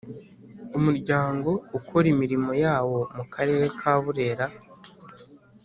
[0.77, 4.45] Umuryango ukora imirimo yawo mu Karere ka Burera